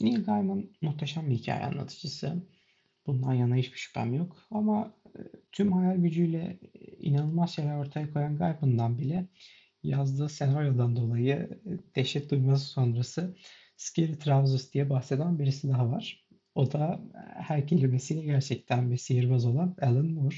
[0.00, 2.42] Neil Gaiman muhteşem bir hikaye anlatıcısı.
[3.06, 4.36] Bundan yana hiçbir şüphem yok.
[4.50, 5.20] Ama e,
[5.52, 9.28] tüm hayal gücüyle e, inanılmaz şeyler ortaya koyan Gaiman'dan bile
[9.82, 13.36] yazdığı senaryodan dolayı e, dehşet duyması sonrası
[13.76, 16.26] Scary Trousers diye bahseden birisi daha var.
[16.54, 17.00] O da
[17.34, 20.36] her kelimesiyle gerçekten bir sihirbaz olan Alan Moore.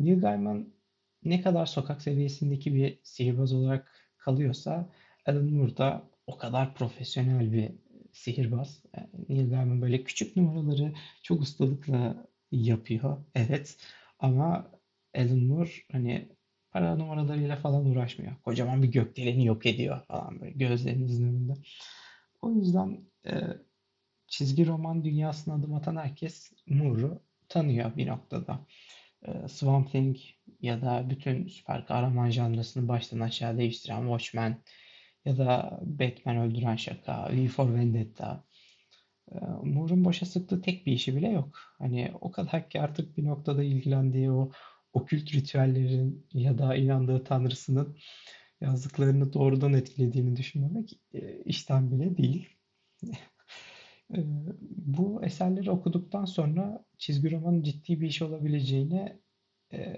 [0.00, 0.74] Neil Gaiman
[1.24, 4.92] ne kadar sokak seviyesindeki bir sihirbaz olarak kalıyorsa
[5.26, 7.85] Alan Moore da o kadar profesyonel bir
[8.16, 8.82] sihirbaz.
[8.96, 13.24] Yani Neil Gaiman böyle küçük numaraları çok ustalıkla yapıyor.
[13.34, 13.76] Evet.
[14.18, 14.70] Ama
[15.14, 16.28] Alan Moore hani
[16.70, 18.32] para numaralarıyla falan uğraşmıyor.
[18.44, 21.54] Kocaman bir gökdeleni yok ediyor falan böyle gözlerinizin önünde.
[22.42, 23.32] O yüzden e,
[24.26, 28.66] çizgi roman dünyasına adım atan herkes Moore'u tanıyor bir noktada.
[29.26, 30.16] E, Swamp Thing
[30.60, 34.62] ya da bütün süper kahraman janrasını baştan aşağı değiştiren Watchmen
[35.26, 38.44] ya da Batman Öldüren Şaka, V for Vendetta.
[39.32, 41.58] E, Moore'un boşa sıktığı tek bir işi bile yok.
[41.78, 44.50] Hani o kadar ki artık bir noktada ilgilendiği o
[44.92, 47.96] okült ritüellerin ya da inandığı tanrısının
[48.60, 52.48] yazdıklarını doğrudan etkilediğini düşünmemek e, işten bile değil.
[54.14, 54.18] e,
[54.70, 59.20] bu eserleri okuduktan sonra çizgi romanın ciddi bir iş olabileceğine
[59.72, 59.96] e,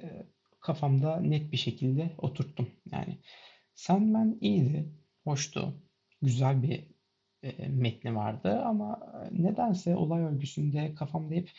[0.61, 2.69] kafamda net bir şekilde oturttum.
[2.93, 3.19] Yani
[3.75, 4.93] Sandman iyiydi,
[5.29, 5.83] hoştu,
[6.23, 6.85] güzel bir
[7.43, 11.51] e, metni vardı ama nedense olay örgüsünde kafamda hep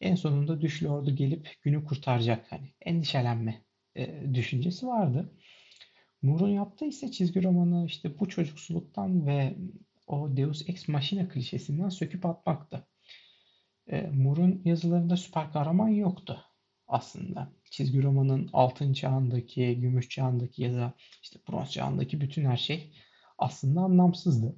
[0.00, 3.64] en sonunda Düşlü Ordu gelip günü kurtaracak hani endişelenme
[3.96, 5.32] e, düşüncesi vardı.
[6.22, 9.56] Moore'un yaptığı ise çizgi romanı işte bu çocuksuluktan ve
[10.06, 12.86] o Deus Ex Machina klişesinden söküp atmaktı.
[13.90, 16.44] E, Moore'un yazılarında süper kahraman yoktu
[16.88, 17.52] aslında.
[17.70, 22.92] Çizgi romanın altın çağındaki, gümüş çağındaki ya da işte bronz çağındaki bütün her şey
[23.38, 24.56] aslında anlamsızdı.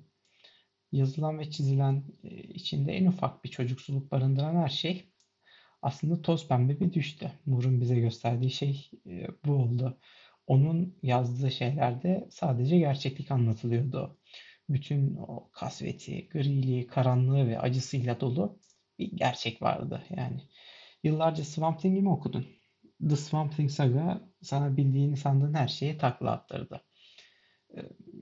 [0.92, 5.12] Yazılan ve çizilen e, içinde en ufak bir çocuksuluk barındıran her şey
[5.82, 7.32] aslında toz pembe bir düştü.
[7.46, 9.98] Moore'un bize gösterdiği şey e, bu oldu.
[10.46, 14.18] Onun yazdığı şeylerde sadece gerçeklik anlatılıyordu.
[14.68, 18.58] Bütün o kasveti, griliği, karanlığı ve acısıyla dolu
[18.98, 20.02] bir gerçek vardı.
[20.16, 20.40] Yani
[21.02, 22.46] yıllarca Swamp Thing'i mi okudun?
[23.08, 26.87] The Swamp Thing Saga sana bildiğini sandığın her şeye takla attırdı.
[27.76, 27.80] E,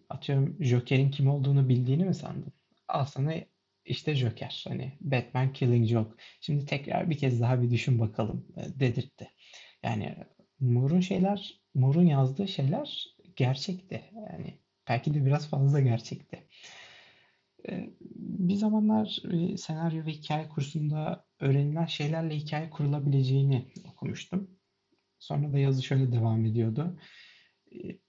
[0.08, 2.52] atıyorum Joker'in kim olduğunu bildiğini mi sandın?
[2.88, 3.34] Al sana
[3.84, 4.64] işte Joker.
[4.68, 6.10] Hani Batman Killing Joke.
[6.40, 9.30] Şimdi tekrar bir kez daha bir düşün bakalım e, dedirtti.
[9.82, 10.16] Yani
[10.60, 14.04] Moore'un şeyler, Moore'un yazdığı şeyler gerçekti.
[14.30, 14.58] Yani
[14.88, 16.48] belki de biraz fazla gerçekti.
[17.68, 19.22] E, bir zamanlar
[19.56, 24.50] senaryo ve hikaye kursunda öğrenilen şeylerle hikaye kurulabileceğini okumuştum.
[25.18, 26.98] Sonra da yazı şöyle devam ediyordu.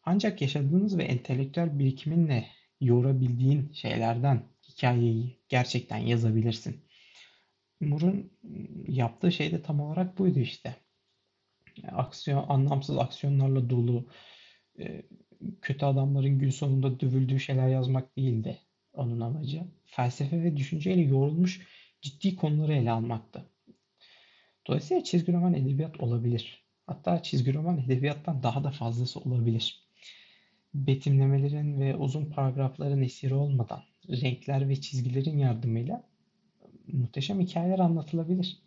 [0.03, 2.47] Ancak yaşadığınız ve entelektüel birikiminle
[2.81, 6.85] yoğurabildiğin şeylerden hikayeyi gerçekten yazabilirsin.
[7.79, 8.31] Moore'un
[8.87, 10.75] yaptığı şey de tam olarak buydu işte.
[11.91, 14.09] Aksiyon, anlamsız aksiyonlarla dolu,
[14.79, 15.03] e,
[15.61, 18.57] kötü adamların gün sonunda dövüldüğü şeyler yazmak değildi
[18.93, 19.63] onun amacı.
[19.85, 21.67] Felsefe ve düşünceyle yoğrulmuş
[22.01, 23.45] ciddi konuları ele almaktı.
[24.67, 26.66] Dolayısıyla çizgi roman edebiyat olabilir.
[26.87, 29.87] Hatta çizgi roman edebiyattan daha da fazlası olabilir.
[30.73, 36.03] Betimlemelerin ve uzun paragrafların esiri olmadan renkler ve çizgilerin yardımıyla
[36.87, 38.57] muhteşem hikayeler anlatılabilir.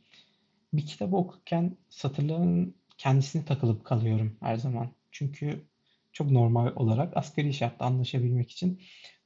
[0.73, 4.91] Bir kitabı okurken satırların kendisine takılıp kalıyorum her zaman.
[5.11, 5.65] Çünkü
[6.13, 8.83] çok normal olarak asgari şartta anlaşabilmek için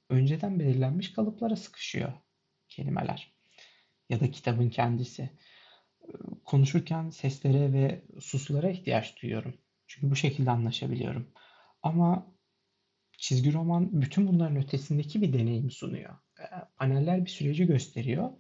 [0.09, 2.13] önceden belirlenmiş kalıplara sıkışıyor
[2.69, 3.33] kelimeler.
[4.09, 5.31] Ya da kitabın kendisi.
[6.55, 9.55] Konuşurken seslere ve suslara ihtiyaç duyuyorum.
[9.87, 11.33] Çünkü bu şekilde anlaşabiliyorum.
[11.83, 12.35] Ama
[13.19, 16.15] çizgi roman bütün bunların ötesindeki bir deneyim sunuyor.
[16.41, 16.45] Ee,
[16.77, 18.31] paneller bir süreci gösteriyor.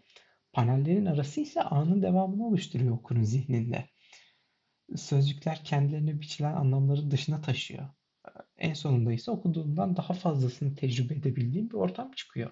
[0.52, 3.88] Panellerin arası ise anın devamını oluşturuyor okurun zihninde.
[4.96, 7.88] Sözcükler kendilerine biçilen anlamları dışına taşıyor.
[8.28, 12.50] Ee, en sonunda ise okuduğundan daha fazlasını tecrübe edebildiğim bir ortam çıkıyor.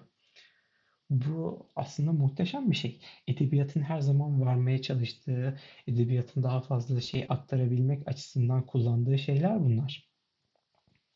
[1.09, 2.99] Bu aslında muhteşem bir şey.
[3.27, 10.13] Edebiyatın her zaman varmaya çalıştığı, edebiyatın daha fazla şey aktarabilmek açısından kullandığı şeyler bunlar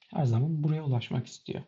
[0.10, 1.62] her zaman buraya ulaşmak istiyor.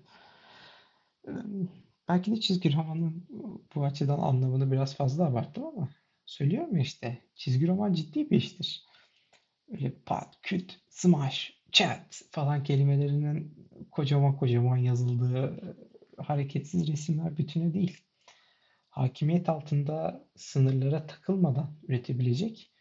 [2.07, 3.27] Belki de çizgi romanın
[3.75, 5.89] bu açıdan anlamını biraz fazla abarttım ama
[6.25, 8.86] söylüyorum ya işte çizgi roman ciddi bir iştir.
[9.72, 15.75] Öyle pat, küt, smash, chat falan kelimelerinin kocaman kocaman yazıldığı
[16.18, 18.08] hareketsiz resimler bütünü değil.
[19.00, 22.72] Hakimiyet altında sınırlara takılmadan üretebilecek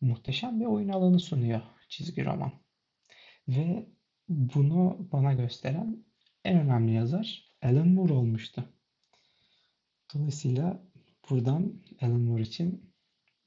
[0.00, 2.52] muhteşem bir oyun alanı sunuyor çizgi roman.
[3.48, 3.88] Ve
[4.28, 6.04] bunu bana gösteren
[6.44, 8.64] en önemli yazar Alan Moore olmuştu.
[10.14, 10.82] Dolayısıyla
[11.30, 12.94] buradan Alan Moore için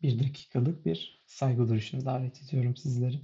[0.01, 3.21] bir dakikalık bir saygı duruşuna davet ediyorum sizleri.